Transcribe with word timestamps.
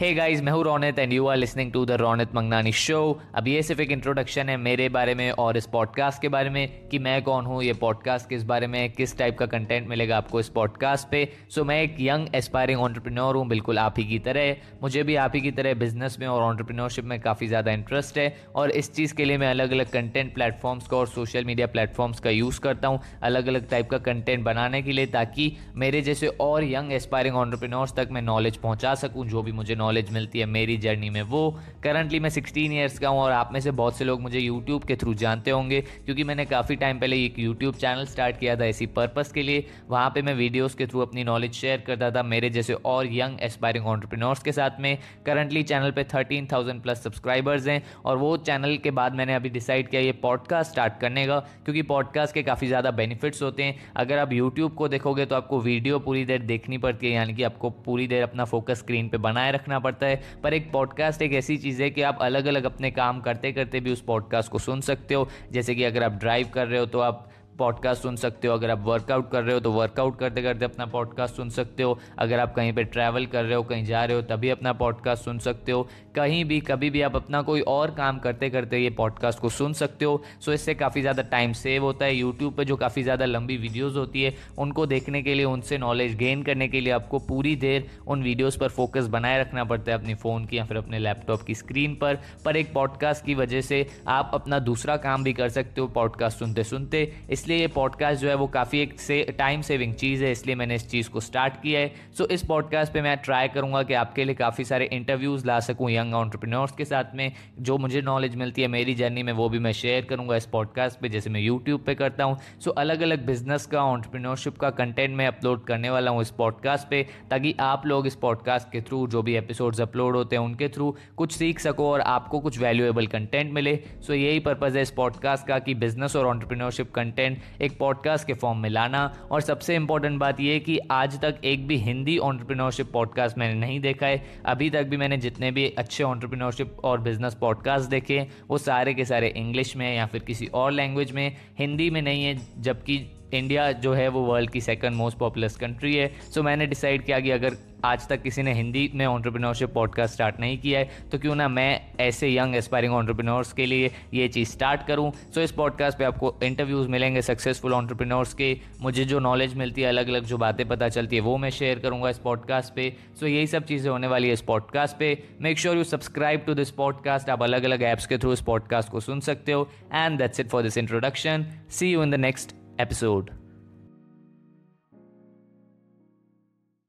हे 0.00 0.12
guys 0.14 0.42
मैं 0.42 0.52
हूँ 0.52 0.62
Ronit 0.64 0.98
and 0.98 1.12
you 1.12 1.26
are 1.26 1.36
listening 1.36 1.70
to 1.72 1.84
the 1.86 1.90
Ronit 2.00 2.34
Mangnani 2.34 2.72
show 2.72 2.98
अब 3.36 3.48
ये 3.48 3.62
सिर्फ़ 3.62 3.80
एक 3.82 3.90
इंट्रोडक्शन 3.90 4.48
है 4.48 4.56
मेरे 4.56 4.88
बारे 4.88 5.14
में 5.14 5.30
और 5.30 5.56
इस 5.56 5.66
पॉडकास्ट 5.66 6.20
के 6.22 6.28
बारे 6.28 6.50
में 6.50 6.88
कि 6.88 6.98
मैं 6.98 7.22
कौन 7.22 7.46
हूँ, 7.46 7.62
ये 7.62 7.72
पॉडकास्ट 7.72 8.28
किस 8.28 8.44
बारे 8.44 8.66
में, 8.66 8.92
किस 8.92 9.16
टाइप 9.18 9.38
का 9.38 9.46
कंटेंट 9.46 9.88
मिलेगा 9.88 10.16
आपको 10.16 10.40
इस 10.40 10.48
पॉडकास्ट 10.48 11.08
पे. 11.10 11.26
सो 11.50 11.64
मैं 11.64 11.80
एक 11.82 11.96
यंग 12.00 12.28
एस्पायरिंग 12.34 12.80
ऑन्टरप्रिन्योर 12.80 13.36
हूँ, 13.36 13.46
बिल्कुल 13.48 13.78
आप 13.78 13.98
ही 13.98 14.04
की 14.04 14.18
तरह. 14.18 14.54
मुझे 14.82 15.02
भी 15.02 15.16
आप 15.16 15.32
ही 15.34 15.40
की 15.40 15.50
तरह 15.50 15.74
बिज़नेस 15.74 16.16
में 16.20 16.26
और 16.26 16.42
ऑन्टरप्रिन्योरशिप 16.42 17.04
में 17.04 17.18
काफ़ी 17.20 17.46
ज़्यादा 17.46 17.72
इंटरेस्ट 17.72 18.18
है 18.18 18.28
और 18.54 18.70
इस 18.72 18.92
चीज़ 18.94 19.14
के 19.14 19.24
लिए 19.24 19.38
मैं 19.38 19.50
अलग 19.50 19.72
अलग 19.72 19.90
कंटेंट 19.90 20.32
प्लेटफॉर्म्स 20.34 20.86
का 20.88 20.96
और 20.96 21.08
सोशल 21.08 21.44
मीडिया 21.44 21.66
प्लेटफॉर्म्स 21.66 22.20
का 22.20 22.30
यूज़ 22.30 22.60
करता 22.60 22.88
हूँ 22.88 23.00
अलग 23.22 23.46
अलग 23.46 23.68
टाइप 23.70 23.90
का 23.90 23.98
कंटेंट 24.06 24.44
बनाने 24.44 24.82
के 24.82 24.92
लिए 24.92 25.06
ताकि 25.18 25.52
मेरे 25.76 26.02
जैसे 26.02 26.28
और 26.40 26.64
यंग 26.64 26.92
एस्पायरिंग 26.92 27.36
ऑन्टरप्रिन्योर्स 27.36 27.96
तक 27.96 28.08
मैं 28.12 28.22
नॉलेज 28.22 28.56
पहुँचा 28.58 28.94
सकूँ, 28.94 29.26
जो 29.26 29.42
भी 29.42 29.52
मुझे 29.52 29.74
नॉलेज 29.74 29.86
मिलती 30.10 30.38
है 30.38 30.46
मेरी 30.46 30.76
जर्नी 30.78 31.10
में। 31.10 31.20
वो 31.22 31.50
करंटली 31.82 32.20
मैं 32.20 32.30
16 32.30 32.72
ईयर्स 32.72 32.98
का 32.98 33.08
हूँ 33.08 33.20
और 33.20 33.32
आप 33.32 33.50
में 33.52 33.60
से 33.60 33.70
बहुत 33.72 33.96
से 33.96 34.04
लोग 34.04 34.20
मुझे 34.20 34.38
यूट्यूब 34.38 34.84
के 34.84 34.96
थ्रू 34.96 35.14
जानते 35.16 35.50
होंगे, 35.50 35.80
क्योंकि 35.80 36.24
मैंने 36.24 36.44
काफ़ी 36.46 36.76
टाइम 36.76 36.98
पहले 36.98 37.16
एक 37.24 37.38
यूट्यूब 37.38 37.74
चैनल 37.76 38.04
स्टार्ट 38.06 38.38
किया 38.38 38.56
था 38.56 38.64
इसी 38.66 38.86
पर्पज़ 38.88 39.32
के 39.34 39.42
लिए। 39.42 39.64
वहाँ 39.88 40.08
पर 40.10 40.22
मैं 40.22 40.34
वीडियोज़ 40.34 40.76
के 40.76 40.86
थ्रू 40.86 41.00
अपनी 41.00 41.24
नॉलेज 41.24 41.52
शेयर 41.54 41.80
करता 41.86 42.10
था 42.10 42.22
मेरे 42.24 42.50
जैसे 42.50 42.74
और 42.74 43.12
यंग 43.12 43.40
एस्पायरिंग 43.42 43.86
ऑन्टरप्रिनोर्स 43.86 44.42
के 44.42 44.52
साथ 44.52 44.80
में। 44.80 44.96
करंटली 45.26 45.62
चैनल 45.64 45.90
पर 45.90 46.04
थर्टीन 46.14 46.48
थाउज़ेंड 46.52 46.82
प्लस 46.82 47.02
सब्सक्राइबर्स 47.04 47.66
हैं 47.66 47.82
और 48.04 48.16
वो 48.18 48.36
चैनल 48.38 48.76
के 48.76 48.90
बाद 48.92 49.14
मैंने 49.14 49.34
अभी 49.34 49.48
डिसाइड 49.50 49.88
किया 49.88 50.00
ये 50.02 50.12
पॉडकास्ट 50.22 50.70
स्टार्ट 50.72 50.98
करने 51.00 51.26
का, 51.26 51.38
क्योंकि 51.64 51.82
पॉडकास्ट 51.84 52.34
के 52.34 52.42
काफ़ी 52.42 52.66
ज़्यादा 52.68 52.90
बेनिफिट्स 52.92 53.42
होते 53.42 53.62
हैं। 53.62 53.76
अगर 53.96 54.18
आप 54.18 54.32
यूट्यूब 54.32 54.74
को 54.74 54.88
देखोगे 54.88 55.26
तो 55.26 55.36
आपको 55.36 55.60
वीडियो 55.60 55.98
पूरी 56.00 56.24
देर 56.24 56.42
देखनी 56.44 56.78
पड़ती 56.78 57.06
है, 57.06 57.12
यानी 57.12 57.34
कि 57.34 57.42
आपको 57.42 57.70
पूरी 57.80 58.06
देर 58.06 58.22
अपना 58.22 58.44
फोकस 58.46 58.78
स्क्रीन 58.78 59.08
पर 59.08 59.18
बनाए 59.20 59.52
रखना 59.52 59.77
पड़ता 59.78 60.06
है। 60.06 60.22
पर 60.42 60.54
एक 60.54 60.72
पॉडकास्ट 60.72 61.22
एक 61.22 61.32
ऐसी 61.32 61.56
चीज़ 61.56 61.82
है 61.82 61.90
कि 61.90 62.02
आप 62.02 62.18
अलग 62.20 62.46
अलग 62.46 62.64
अपने 62.64 62.90
काम 62.90 63.20
करते 63.20 63.52
करते 63.52 63.80
भी 63.80 63.92
उस 63.92 64.00
पॉडकास्ट 64.00 64.50
को 64.50 64.58
सुन 64.58 64.80
सकते 64.80 65.14
हो। 65.14 65.28
जैसे 65.52 65.74
कि 65.74 65.84
अगर 65.84 66.02
आप 66.02 66.12
ड्राइव 66.12 66.48
कर 66.54 66.66
रहे 66.66 66.80
हो 66.80 66.86
तो 66.86 67.00
आप 67.00 67.28
पॉडकास्ट 67.58 68.02
सुन 68.02 68.16
सकते 68.16 68.48
हो। 68.48 68.54
अगर 68.54 68.70
आप 68.70 68.82
वर्कआउट 68.84 69.30
कर 69.30 69.42
रहे 69.42 69.54
हो 69.54 69.60
तो 69.60 69.72
वर्कआउट 69.72 70.18
करते 70.18 70.42
करते 70.42 70.64
अपना 70.64 70.86
पॉडकास्ट 70.86 71.36
सुन 71.36 71.50
सकते 71.50 71.82
हो। 71.82 71.98
अगर 72.18 72.40
आप 72.40 72.54
कहीं 72.54 72.72
पे 72.72 72.84
ट्रैवल 72.84 73.26
कर 73.26 73.44
रहे 73.44 73.54
हो, 73.54 73.62
कहीं 73.62 73.84
जा 73.84 74.04
रहे 74.04 74.16
हो, 74.16 74.22
तभी 74.24 74.50
अपना 74.50 74.72
पॉडकास्ट 74.74 75.24
सुन 75.24 75.38
सकते 75.38 75.72
हो। 75.72 75.86
कहीं 76.16 76.44
भी, 76.44 76.60
कभी 76.60 76.90
भी 76.90 77.02
आप 77.02 77.16
अपना 77.16 77.42
कोई 77.42 77.60
और 77.60 77.90
काम 77.90 78.18
करते 78.18 78.50
करते 78.50 78.78
ये 78.78 78.90
पॉडकास्ट 78.92 79.38
को 79.38 79.48
सुन 79.50 79.72
सकते 79.72 80.04
हो। 80.04 80.22
सो 80.40 80.52
इससे 80.52 80.74
काफ़ी 80.74 81.00
ज़्यादा 81.00 81.22
टाइम 81.30 81.52
सेव 81.54 81.84
होता 81.84 82.04
है। 82.04 82.14
यूट्यूब 82.14 82.54
पर 82.54 82.64
जो 82.64 82.76
काफ़ी 82.76 83.02
ज़्यादा 83.02 83.24
लंबी 83.24 83.56
वीडियोज़ 83.56 83.98
होती 83.98 84.22
है, 84.22 84.34
उनको 84.58 84.86
देखने 84.86 85.22
के 85.22 85.34
लिए, 85.34 85.44
उनसे 85.46 85.78
नॉलेज 85.78 86.16
गेन 86.16 86.42
करने 86.42 86.68
के 86.68 86.80
लिए 86.80 86.92
आपको 86.92 87.18
पूरी 87.28 87.54
देर 87.56 87.86
उन 88.06 88.22
वीडियोज़ 88.22 88.58
पर 88.58 88.68
फोकस 88.70 89.06
बनाए 89.08 89.40
रखना 89.40 89.64
पड़ता 89.64 89.92
है 89.92 89.98
अपनी 89.98 90.14
फ़ोन 90.16 90.44
की 90.44 90.58
या 90.58 90.64
फिर 90.64 90.76
अपने 90.76 90.98
लैपटॉप 90.98 91.42
की 91.42 91.54
स्क्रीन 91.54 91.94
पर। 91.94 92.18
पर 92.44 92.56
एक 92.56 92.72
पॉडकास्ट 92.74 93.24
की 93.24 93.34
वजह 93.34 93.60
से 93.60 93.86
आप 94.08 94.30
अपना 94.34 94.58
दूसरा 94.60 94.96
काम 94.98 95.24
भी 95.24 95.32
कर 95.32 95.48
सकते 95.50 95.80
हो 95.80 95.86
पॉडकास्ट 95.90 96.38
सुनते 96.38 96.64
सुनते 96.64 97.02
इसलिए 97.30 97.47
ये 97.56 97.66
पॉडकास्ट 97.66 98.20
जो 98.20 98.28
है 98.28 98.34
वो 98.34 98.46
काफ़ी 98.46 98.78
एक 98.80 98.98
से 99.00 99.22
टाइम 99.38 99.60
सेविंग 99.60 99.94
चीज़ 99.94 100.24
है, 100.24 100.30
इसलिए 100.32 100.54
मैंने 100.54 100.74
इस 100.74 100.88
चीज़ 100.90 101.08
को 101.10 101.20
स्टार्ट 101.20 101.54
किया 101.62 101.80
है। 101.80 101.92
सो 102.18 102.26
इस 102.26 102.44
पॉडकास्ट 102.46 102.92
पे 102.92 103.02
मैं 103.02 103.16
ट्राई 103.16 103.48
करूँगा 103.48 103.82
कि 103.82 103.94
आपके 103.94 104.24
लिए 104.24 104.34
काफ़ी 104.34 104.64
सारे 104.64 104.88
इंटरव्यूज़ 104.92 105.46
ला 105.46 105.58
सकूँ 105.60 105.90
यंग 105.90 106.14
ऑन्टरप्रिनोर्स 106.14 106.72
के 106.72 106.84
साथ 106.84 107.14
में। 107.14 107.32
जो 107.58 107.78
मुझे 107.78 108.02
नॉलेज 108.02 108.36
मिलती 108.36 108.62
है 108.62 108.68
मेरी 108.68 108.94
जर्नी 108.94 109.22
में, 109.22 109.32
वो 109.32 109.48
भी 109.48 109.58
मैं 109.58 109.72
शेयर 109.72 110.04
करूँगा 110.04 110.36
इस 110.36 110.46
पॉडकास्ट 110.46 111.00
पर 111.00 111.08
जैसे 111.08 111.30
मैं 111.30 111.40
यूट्यूब 111.40 111.80
पर 111.80 111.94
करता 111.94 112.24
हूँ। 112.24 112.38
सो 112.64 112.70
अलग 112.70 113.00
अलग 113.00 113.24
बिज़नेस 113.26 113.66
का 113.66 113.82
ऑन्टरप्रिनोरशिप 113.84 114.58
का 114.58 114.70
कंटेंट 114.70 115.16
मैं 115.16 115.26
अपलोड 115.26 115.64
करने 115.64 115.90
वाला 115.90 116.10
हूँ 116.10 116.22
इस 116.22 116.30
पॉडकास्ट 116.30 116.88
पे, 116.88 117.06
ताकि 117.30 117.54
आप 117.60 117.86
लोग 117.86 118.06
इस 118.06 118.14
पॉडकास्ट 118.16 118.72
के 118.72 118.80
थ्रू 118.80 119.06
जो 119.06 119.22
भी 119.22 119.36
एपिसोड्स 119.36 119.80
अपलोड 119.80 120.16
होते 120.16 120.36
हैं, 120.36 120.42
उनके 120.42 120.68
थ्रू 120.68 120.94
कुछ 121.16 121.32
सीख 121.32 121.60
सको 121.60 121.90
और 121.92 122.00
आपको 122.00 122.40
कुछ 122.40 122.58
वैल्यूएबल 122.58 123.06
कंटेंट 123.06 123.52
मिले। 123.52 123.78
सो 124.06 124.14
यही 124.14 124.38
पर्पज़ 124.40 124.76
है 124.76 124.82
इस 124.82 124.90
पॉडकास्ट 124.90 125.46
का 125.46 125.58
कि 125.58 125.74
बिज़नेस 125.76 126.16
और 126.16 126.26
ऑन्टरप्रिनोरशिप 126.26 126.90
कंटेंट 126.94 127.37
एक 127.60 127.78
पॉडकास्ट 127.78 128.26
के 128.26 128.32
फॉर्म 128.32 128.58
में 128.58 128.70
लाना। 128.70 129.28
और 129.30 129.40
सबसे 129.40 129.74
इंपॉर्टेंट 129.74 130.18
बात 130.20 130.40
यह 130.40 130.58
कि 130.58 130.78
आज 130.90 131.20
तक 131.20 131.40
एक 131.44 131.66
भी 131.66 131.76
हिंदी 131.76 132.18
ऑन्टरप्रिनोरशिप 132.18 132.92
पॉडकास्ट 132.92 133.38
मैंने 133.38 133.60
नहीं 133.60 133.80
देखा 133.80 134.06
है। 134.06 134.26
अभी 134.46 134.70
तक 134.70 134.82
भी 134.82 134.96
मैंने 134.96 135.16
जितने 135.16 135.50
भी 135.50 135.68
अच्छे 135.78 136.04
ऑन्टरप्रिनोरशिप 136.04 136.76
और 136.84 137.00
बिज़नेस 137.00 137.34
पॉडकास्ट 137.34 137.90
देखे, 137.90 138.26
वो 138.48 138.58
सारे 138.58 138.94
के 138.94 139.04
सारे 139.04 139.28
इंग्लिश 139.28 139.76
में 139.76 139.96
या 139.96 140.06
फिर 140.06 140.20
किसी 140.20 140.46
और 140.46 140.72
लैंग्वेज 140.72 141.12
में। 141.12 141.36
हिंदी 141.58 141.90
में 141.90 142.02
नहीं 142.02 142.24
है, 142.24 142.62
जबकि 142.62 143.14
इंडिया 143.34 143.70
जो 143.72 143.94
है 143.94 144.08
वो 144.08 144.20
वर्ल्ड 144.20 144.50
की 144.50 144.60
सेकंड 144.60 144.96
मोस्ट 144.96 145.18
पॉपुलर 145.18 145.48
कंट्री 145.60 145.94
है। 145.96 146.08
सो 146.08 146.40
so, 146.40 146.46
मैंने 146.46 146.66
डिसाइड 146.66 147.04
किया 147.04 147.20
कि 147.20 147.30
अगर 147.30 147.56
आज 147.84 148.06
तक 148.08 148.22
किसी 148.22 148.42
ने 148.42 148.52
हिंदी 148.52 148.90
में 148.94 149.04
ऑन्टरप्रिनोरशिप 149.06 149.72
पॉडकास्ट 149.74 150.14
स्टार्ट 150.14 150.40
नहीं 150.40 150.58
किया 150.58 150.78
है 150.80 150.90
तो 151.12 151.18
क्यों 151.18 151.34
ना 151.34 151.48
मैं 151.48 151.80
ऐसे 152.00 152.34
यंग 152.36 152.56
एस्पायरिंग 152.56 152.94
ऑन्टरप्रिनोर्स 152.94 153.52
के 153.52 153.66
लिए 153.66 153.90
ये 154.14 154.28
चीज़ 154.28 154.48
स्टार्ट 154.48 154.86
करूँ। 154.86 155.10
सो 155.10 155.32
so, 155.34 155.38
इस 155.38 155.52
पॉडकास्ट 155.52 155.98
पे 155.98 156.04
आपको 156.04 156.34
इंटरव्यूज़ 156.42 156.88
मिलेंगे 156.88 157.22
सक्सेसफुल 157.22 157.74
ऑन्टरप्रिनोर्स 157.74 158.34
के। 158.34 158.56
मुझे 158.80 159.04
जो 159.04 159.18
नॉलेज 159.18 159.54
मिलती 159.54 159.82
है 159.82 159.88
अलग 159.88 160.08
अलग 160.08 160.24
जो 160.24 160.38
बातें 160.38 160.66
पता 160.68 160.88
चलती 160.88 161.16
है 161.16 161.22
वो 161.22 161.36
मैं 161.36 161.50
शेयर 161.50 161.78
करूँगा 161.78 162.10
इस 162.10 162.18
पॉडकास्ट 162.18 162.74
पे। 162.74 162.90
सो 162.90 163.26
so, 163.26 163.32
यही 163.32 163.46
सब 163.46 163.64
चीज़ें 163.64 163.90
होने 163.90 164.06
वाली 164.06 164.28
है 164.28 164.32
इस 164.32 164.42
पॉडकास्ट 164.42 164.96
पे। 164.96 165.16
Make 165.40 165.58
sure 165.58 165.76
you 165.76 165.84
subscribe 165.84 166.44
to 166.46 166.54
this 166.54 166.70
podcast 166.70 167.30
आप 167.30 167.42
अलग 167.42 167.64
अलग 167.64 167.82
ऐप्स 167.82 168.06
के 168.06 168.18
थ्रू 168.18 168.32
इस 168.32 168.42
पॉडकास्ट 168.42 168.90
को 168.90 169.00
सुन 169.00 169.20
सकते 169.20 169.52
हो। 169.52 169.68
And 169.94 170.18
that's 170.18 170.40
it 170.40 170.48
for 170.48 170.62
this 170.62 170.78
introduction 170.78 171.46
see 171.70 171.92
you 171.92 172.02
in 172.02 172.10
the 172.10 172.14
next 172.14 172.57
episode 172.78 173.30